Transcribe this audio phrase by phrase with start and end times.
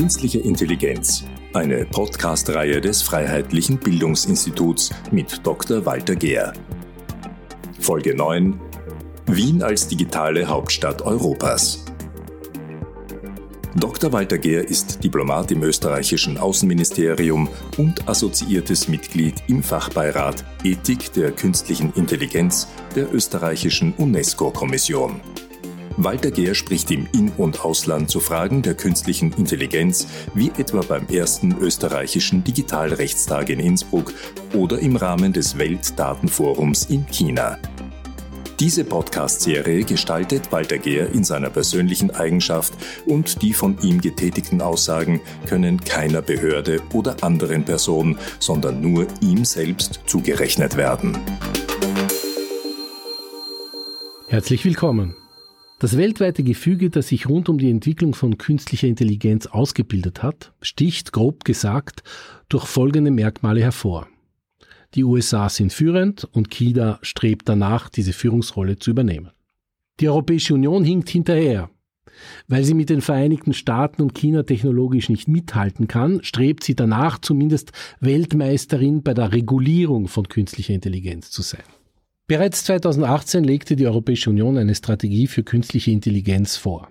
[0.00, 5.84] Künstliche Intelligenz, eine Podcast-Reihe des Freiheitlichen Bildungsinstituts mit Dr.
[5.84, 6.54] Walter Gehr.
[7.78, 8.58] Folge 9
[9.26, 11.84] Wien als digitale Hauptstadt Europas.
[13.76, 14.10] Dr.
[14.10, 21.92] Walter Gehr ist Diplomat im österreichischen Außenministerium und assoziiertes Mitglied im Fachbeirat Ethik der künstlichen
[21.92, 25.20] Intelligenz der österreichischen UNESCO-Kommission.
[25.96, 31.08] Walter Gehr spricht im In- und Ausland zu Fragen der künstlichen Intelligenz, wie etwa beim
[31.08, 34.12] ersten österreichischen Digitalrechtstag in Innsbruck
[34.54, 37.58] oder im Rahmen des Weltdatenforums in China.
[38.60, 42.74] Diese Podcast-Serie gestaltet Walter Gehr in seiner persönlichen Eigenschaft
[43.06, 49.46] und die von ihm getätigten Aussagen können keiner Behörde oder anderen Person, sondern nur ihm
[49.46, 51.16] selbst zugerechnet werden.
[54.28, 55.14] Herzlich willkommen.
[55.80, 61.10] Das weltweite Gefüge, das sich rund um die Entwicklung von künstlicher Intelligenz ausgebildet hat, sticht,
[61.10, 62.02] grob gesagt,
[62.50, 64.06] durch folgende Merkmale hervor.
[64.94, 69.30] Die USA sind führend und China strebt danach, diese Führungsrolle zu übernehmen.
[70.00, 71.70] Die Europäische Union hinkt hinterher.
[72.46, 77.20] Weil sie mit den Vereinigten Staaten und China technologisch nicht mithalten kann, strebt sie danach
[77.20, 81.64] zumindest Weltmeisterin bei der Regulierung von künstlicher Intelligenz zu sein.
[82.30, 86.88] Bereits 2018 legte die Europäische Union eine Strategie für künstliche Intelligenz vor.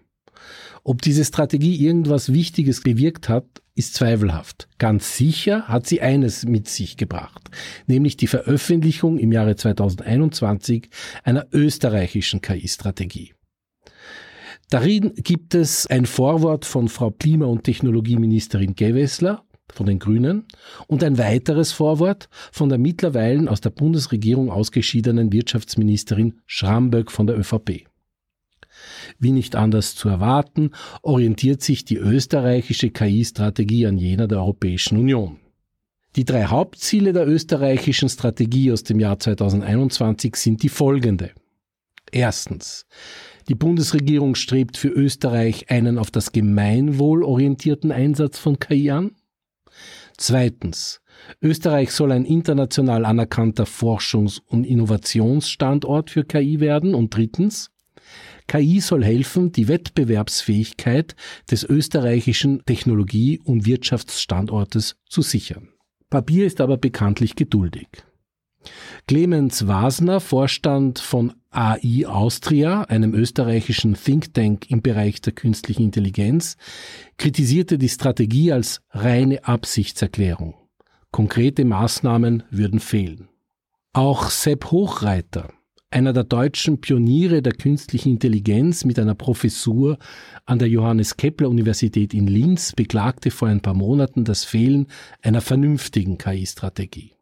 [0.84, 4.68] Ob diese Strategie irgendwas Wichtiges bewirkt hat, ist zweifelhaft.
[4.80, 7.50] Ganz sicher hat sie eines mit sich gebracht,
[7.88, 10.90] nämlich die Veröffentlichung im Jahre 2021
[11.24, 13.34] einer österreichischen KI-Strategie.
[14.70, 20.46] Darin gibt es ein Vorwort von Frau Klima- und Technologieministerin Gewessler von den Grünen
[20.88, 27.38] und ein weiteres Vorwort von der mittlerweile aus der Bundesregierung ausgeschiedenen Wirtschaftsministerin Schramböck von der
[27.38, 27.86] ÖVP.
[29.18, 35.38] Wie nicht anders zu erwarten, orientiert sich die österreichische KI-Strategie an jener der Europäischen Union.
[36.16, 41.32] Die drei Hauptziele der österreichischen Strategie aus dem Jahr 2021 sind die folgende.
[42.12, 42.88] Erstens.
[43.48, 49.12] Die Bundesregierung strebt für Österreich einen auf das Gemeinwohl orientierten Einsatz von KI an.
[50.20, 51.00] Zweitens.
[51.42, 56.94] Österreich soll ein international anerkannter Forschungs- und Innovationsstandort für KI werden.
[56.94, 57.72] Und drittens.
[58.46, 61.16] KI soll helfen, die Wettbewerbsfähigkeit
[61.50, 65.70] des österreichischen Technologie- und Wirtschaftsstandortes zu sichern.
[66.10, 67.88] Papier ist aber bekanntlich geduldig.
[69.08, 76.58] Clemens Wasner, Vorstand von AI Austria, einem österreichischen Think Tank im Bereich der künstlichen Intelligenz,
[77.18, 80.56] kritisierte die Strategie als reine Absichtserklärung.
[81.12, 83.30] Konkrete Maßnahmen würden fehlen.
[83.94, 85.52] Auch Sepp Hochreiter,
[85.92, 89.98] einer der deutschen Pioniere der künstlichen Intelligenz mit einer Professur
[90.46, 94.86] an der Johannes Kepler Universität in Linz, beklagte vor ein paar Monaten das Fehlen
[95.24, 97.14] einer vernünftigen KI-Strategie.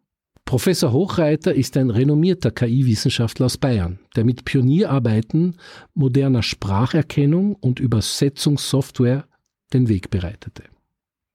[0.47, 5.57] Professor Hochreiter ist ein renommierter KI-Wissenschaftler aus Bayern, der mit Pionierarbeiten
[5.93, 9.27] moderner Spracherkennung und Übersetzungssoftware
[9.73, 10.63] den Weg bereitete.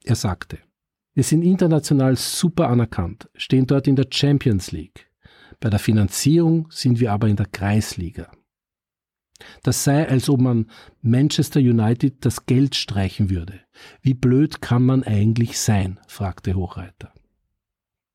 [0.03, 0.61] Er sagte,
[1.13, 5.11] wir sind international super anerkannt, stehen dort in der Champions League.
[5.61, 8.33] Bei der Finanzierung sind wir aber in der Kreisliga.
[9.63, 10.71] Das sei, als ob man
[11.03, 13.61] Manchester United das Geld streichen würde.
[14.01, 16.01] Wie blöd kann man eigentlich sein?
[16.09, 17.13] fragte Hochreiter.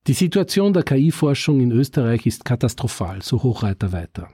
[0.08, 4.30] Die Situation der KI-Forschung in Österreich ist katastrophal, so Hochreiter weiter.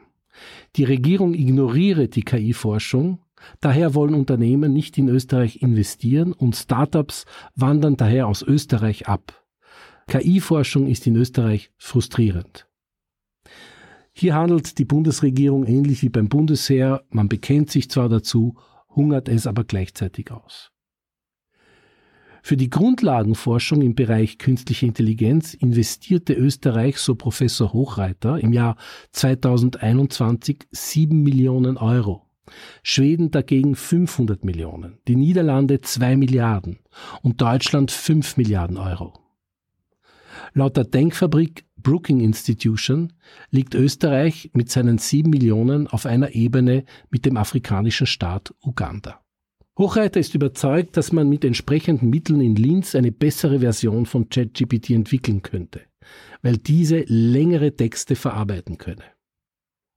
[0.75, 3.17] Die Regierung ignoriere die KI-Forschung,
[3.59, 7.25] daher wollen Unternehmen nicht in Österreich investieren und Startups
[7.56, 9.44] wandern daher aus Österreich ab.
[10.06, 12.67] KI-Forschung ist in Österreich frustrierend.
[14.11, 18.57] Hier handelt die Bundesregierung ähnlich wie beim Bundesheer, man bekennt sich zwar dazu,
[18.95, 20.72] hungert es aber gleichzeitig aus.
[22.46, 28.76] Für die Grundlagenforschung im Bereich künstliche Intelligenz investierte Österreich, so Professor Hochreiter, im Jahr
[29.14, 32.28] 2021 7 Millionen Euro.
[32.84, 36.79] Schweden dagegen 500 Millionen, die Niederlande 2 Milliarden
[37.22, 39.14] und Deutschland 5 Milliarden Euro.
[40.53, 43.14] Laut der Denkfabrik Brookings Institution
[43.52, 49.22] liegt Österreich mit seinen 7 Millionen auf einer Ebene mit dem afrikanischen Staat Uganda.
[49.78, 54.91] Hochreiter ist überzeugt, dass man mit entsprechenden Mitteln in Linz eine bessere Version von ChatGPT
[54.91, 55.81] entwickeln könnte,
[56.43, 59.03] weil diese längere Texte verarbeiten könne.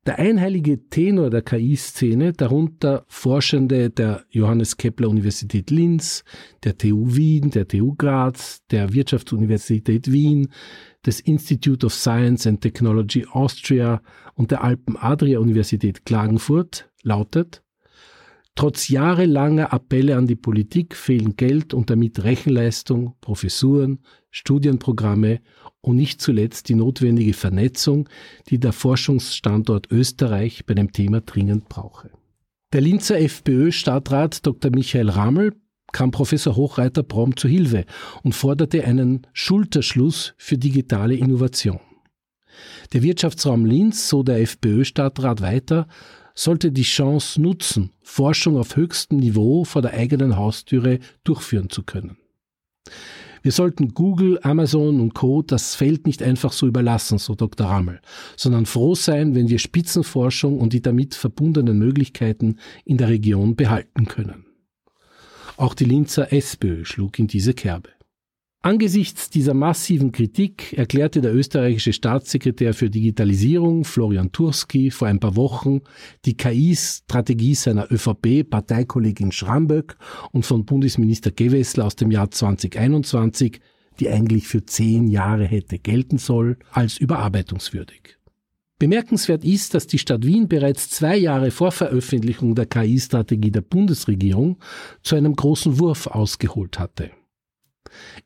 [0.07, 6.23] Der einheilige Tenor der KI-Szene, darunter Forschende der Johannes Kepler Universität Linz,
[6.63, 10.49] der TU Wien, der TU Graz, der Wirtschaftsuniversität Wien,
[11.05, 14.01] des Institute of Science and Technology Austria
[14.35, 17.65] und der Alpen Adria Universität Klagenfurt, lautet
[18.57, 23.99] Trotz jahrelanger Appelle an die Politik fehlen Geld und damit Rechenleistung, Professuren,
[24.31, 25.41] Studienprogramme
[25.83, 28.09] und nicht zuletzt die notwendige Vernetzung,
[28.49, 32.11] die der Forschungsstandort Österreich bei dem Thema dringend brauche.
[32.73, 34.71] Der Linzer FPÖ-Stadtrat Dr.
[34.71, 35.55] Michael Rammel
[35.93, 37.85] kam Professor Hochreiter prompt zu Hilfe
[38.23, 41.81] und forderte einen Schulterschluss für digitale Innovation.
[42.95, 45.87] Der Wirtschaftsraum Linz, so der FPÖ-Stadtrat weiter,
[46.37, 52.19] sollte die Chance nutzen, Forschung auf höchstem Niveau vor der eigenen Haustüre durchführen zu können.
[53.43, 55.41] Wir sollten Google, Amazon und Co.
[55.43, 57.69] das Feld nicht einfach so überlassen, so Dr.
[57.69, 58.01] Rammel,
[58.37, 64.07] sondern froh sein, wenn wir Spitzenforschung und die damit verbundenen Möglichkeiten in der Region behalten
[64.07, 64.47] können.
[65.57, 67.91] Auch die Linzer SPÖ schlug in diese Kerbe.
[68.67, 75.37] Angesichts dieser massiven Kritik erklärte der österreichische Staatssekretär für Digitalisierung Florian Turski vor ein paar
[75.37, 75.83] Wochen
[76.25, 79.97] die KI-Strategie seiner ÖVP-Parteikollegin Schramböck
[80.33, 83.61] und von Bundesminister Gewessler aus dem Jahr 2021,
[84.01, 88.19] die eigentlich für zehn Jahre hätte gelten soll, als überarbeitungswürdig.
[88.81, 94.59] Bemerkenswert ist, dass die Stadt Wien bereits zwei Jahre vor Veröffentlichung der KI-Strategie der Bundesregierung
[95.05, 97.13] zu einem großen Wurf ausgeholt hatte.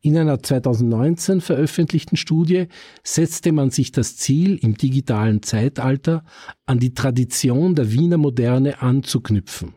[0.01, 2.67] In einer 2019 veröffentlichten Studie
[3.03, 6.25] setzte man sich das Ziel, im digitalen Zeitalter
[6.67, 9.75] an die Tradition der Wiener Moderne anzuknüpfen,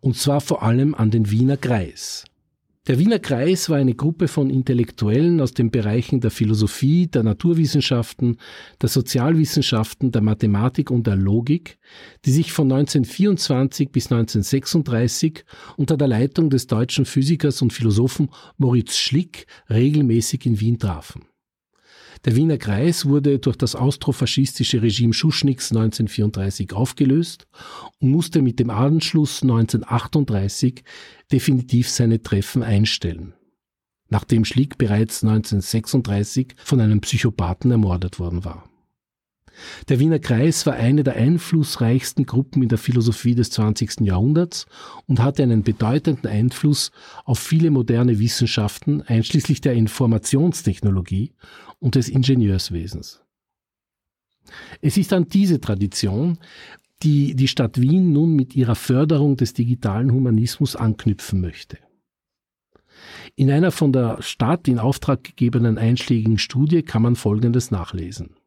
[0.00, 2.24] und zwar vor allem an den Wiener Kreis.
[2.88, 8.38] Der Wiener Kreis war eine Gruppe von Intellektuellen aus den Bereichen der Philosophie, der Naturwissenschaften,
[8.80, 11.78] der Sozialwissenschaften, der Mathematik und der Logik,
[12.24, 15.44] die sich von 1924 bis 1936
[15.76, 21.26] unter der Leitung des deutschen Physikers und Philosophen Moritz Schlick regelmäßig in Wien trafen.
[22.24, 27.46] Der Wiener Kreis wurde durch das austrofaschistische Regime Schuschnigs 1934 aufgelöst
[28.00, 30.82] und musste mit dem Anschluss 1938
[31.30, 33.34] definitiv seine Treffen einstellen,
[34.08, 38.67] nachdem Schlick bereits 1936 von einem Psychopathen ermordet worden war.
[39.88, 44.00] Der Wiener Kreis war eine der einflussreichsten Gruppen in der Philosophie des 20.
[44.00, 44.66] Jahrhunderts
[45.06, 46.90] und hatte einen bedeutenden Einfluss
[47.24, 51.32] auf viele moderne Wissenschaften, einschließlich der Informationstechnologie
[51.78, 53.22] und des Ingenieurswesens.
[54.80, 56.38] Es ist an diese Tradition,
[57.02, 61.78] die die Stadt Wien nun mit ihrer Förderung des digitalen Humanismus anknüpfen möchte.
[63.36, 68.37] In einer von der Stadt in Auftrag gegebenen einschlägigen Studie kann man Folgendes nachlesen.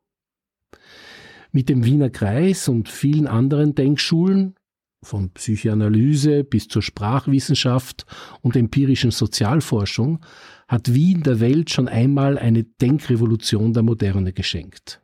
[1.51, 4.55] Mit dem Wiener Kreis und vielen anderen Denkschulen,
[5.03, 8.05] von Psychoanalyse bis zur Sprachwissenschaft
[8.41, 10.23] und empirischen Sozialforschung,
[10.67, 15.01] hat Wien der Welt schon einmal eine Denkrevolution der Moderne geschenkt.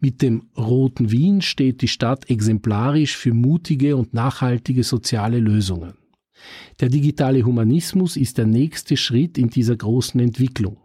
[0.00, 5.94] Mit dem Roten Wien steht die Stadt exemplarisch für mutige und nachhaltige soziale Lösungen.
[6.80, 10.78] Der digitale Humanismus ist der nächste Schritt in dieser großen Entwicklung.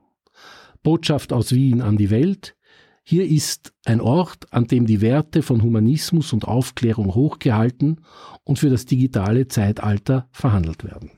[0.84, 2.56] Botschaft aus Wien an die Welt.
[3.04, 8.02] Hier ist ein Ort, an dem die Werte von Humanismus und Aufklärung hochgehalten
[8.44, 11.12] und für das digitale Zeitalter verhandelt werden.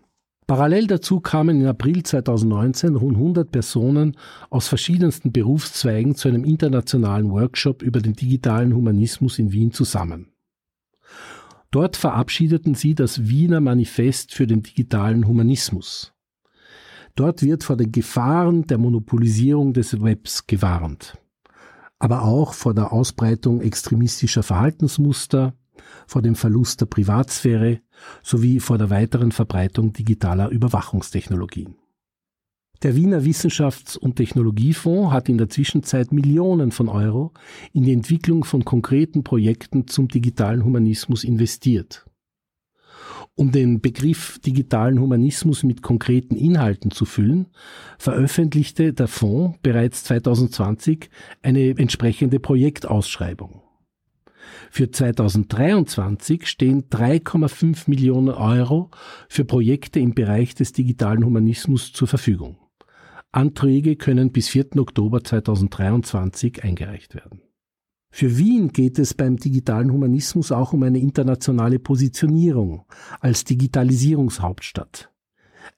[0.47, 4.17] Parallel dazu kamen im April 2019 rund 100 Personen
[4.49, 10.33] aus verschiedensten Berufszweigen zu einem internationalen Workshop über den digitalen Humanismus in Wien zusammen.
[11.71, 16.13] Dort verabschiedeten sie das Wiener Manifest für den digitalen Humanismus.
[17.15, 21.17] Dort wird vor den Gefahren der Monopolisierung des Webs gewarnt,
[22.03, 25.53] aber auch vor der Ausbreitung extremistischer Verhaltensmuster,
[26.05, 27.79] vor dem Verlust der Privatsphäre
[28.21, 31.75] sowie vor der weiteren Verbreitung digitaler Überwachungstechnologien.
[32.81, 37.31] Der Wiener Wissenschafts- und Technologiefonds hat in der Zwischenzeit Millionen von Euro
[37.71, 42.05] in die Entwicklung von konkreten Projekten zum digitalen Humanismus investiert.
[43.35, 47.47] Um den Begriff digitalen Humanismus mit konkreten Inhalten zu füllen,
[47.97, 51.09] veröffentlichte der Fonds bereits 2020
[51.41, 53.63] eine entsprechende Projektausschreibung.
[54.69, 58.91] Für 2023 stehen 3,5 Millionen Euro
[59.29, 62.57] für Projekte im Bereich des digitalen Humanismus zur Verfügung.
[63.31, 64.77] Anträge können bis 4.
[64.77, 67.41] Oktober 2023 eingereicht werden.
[68.15, 72.85] Für Wien geht es beim digitalen Humanismus auch um eine internationale Positionierung
[73.21, 75.09] als Digitalisierungshauptstadt.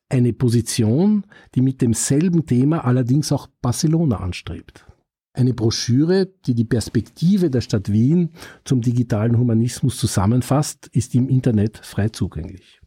[0.09, 1.25] Eine Position,
[1.55, 4.85] die mit demselben Thema allerdings auch Barcelona anstrebt.
[5.31, 8.31] Eine Broschüre, die die Perspektive der Stadt Wien
[8.65, 12.81] zum digitalen Humanismus zusammenfasst, ist im Internet frei zugänglich.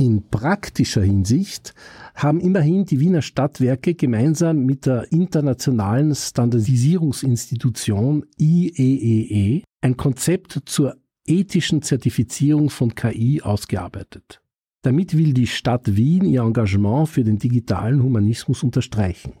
[0.00, 1.74] In praktischer Hinsicht
[2.14, 10.96] haben immerhin die Wiener Stadtwerke gemeinsam mit der internationalen Standardisierungsinstitution IEEE e ein Konzept zur
[11.26, 14.40] ethischen Zertifizierung von KI ausgearbeitet.
[14.80, 19.34] Damit will die Stadt Wien ihr Engagement für den digitalen Humanismus unterstreichen.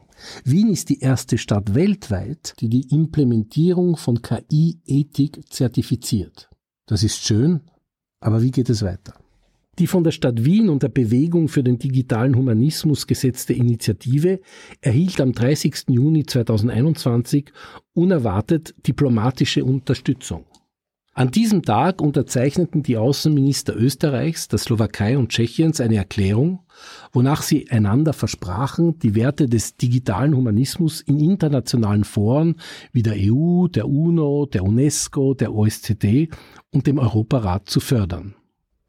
[0.44, 6.50] Wien ist die erste Stadt weltweit, die die Implementierung von KI-Ethik zertifiziert.
[6.84, 7.62] Das ist schön,
[8.20, 9.14] aber wie geht es weiter?
[9.80, 14.40] Die von der Stadt Wien und der Bewegung für den digitalen Humanismus gesetzte Initiative
[14.82, 15.84] erhielt am 30.
[15.88, 17.50] Juni 2021
[17.94, 20.44] unerwartet diplomatische Unterstützung.
[21.14, 26.60] An diesem Tag unterzeichneten die Außenminister Österreichs, der Slowakei und Tschechiens eine Erklärung,
[27.14, 32.56] wonach sie einander versprachen, die Werte des digitalen Humanismus in internationalen Foren
[32.92, 36.28] wie der EU, der UNO, der UNESCO, der OSZE
[36.70, 38.34] und dem Europarat zu fördern.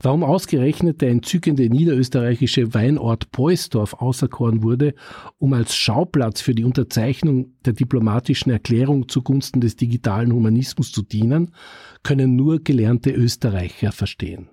[0.03, 4.95] Warum ausgerechnet der entzückende niederösterreichische Weinort Poisdorf auserkoren wurde,
[5.37, 11.53] um als Schauplatz für die Unterzeichnung der diplomatischen Erklärung zugunsten des digitalen Humanismus zu dienen,
[12.01, 14.49] können nur gelernte Österreicher verstehen.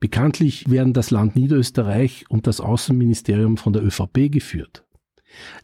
[0.00, 4.84] Bekanntlich werden das Land Niederösterreich und das Außenministerium von der ÖVP geführt.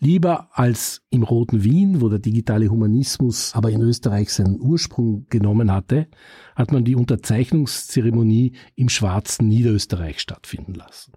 [0.00, 5.72] Lieber als im roten Wien, wo der digitale Humanismus aber in Österreich seinen Ursprung genommen
[5.72, 6.08] hatte,
[6.56, 11.12] hat man die Unterzeichnungszeremonie im schwarzen Niederösterreich stattfinden lassen.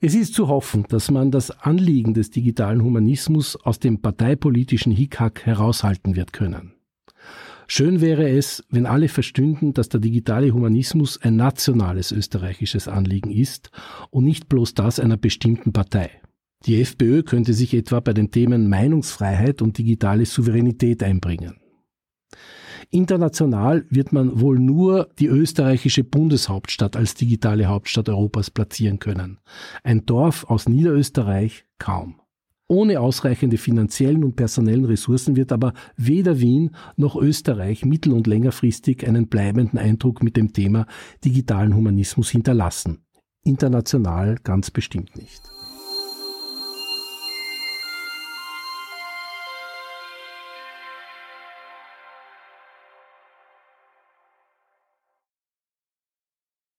[0.00, 5.46] Es ist zu hoffen, dass man das Anliegen des digitalen Humanismus aus dem parteipolitischen Hickhack
[5.46, 6.74] heraushalten wird können.
[7.68, 13.70] Schön wäre es, wenn alle verstünden, dass der digitale Humanismus ein nationales österreichisches Anliegen ist
[14.10, 16.21] und nicht bloß das einer bestimmten Partei.
[16.66, 21.56] Die FPÖ könnte sich etwa bei den Themen Meinungsfreiheit und digitale Souveränität einbringen.
[22.90, 29.38] International wird man wohl nur die österreichische Bundeshauptstadt als digitale Hauptstadt Europas platzieren können.
[29.82, 32.20] Ein Dorf aus Niederösterreich kaum.
[32.68, 39.06] Ohne ausreichende finanziellen und personellen Ressourcen wird aber weder Wien noch Österreich mittel- und längerfristig
[39.06, 40.86] einen bleibenden Eindruck mit dem Thema
[41.24, 43.04] digitalen Humanismus hinterlassen.
[43.42, 45.51] International ganz bestimmt nicht.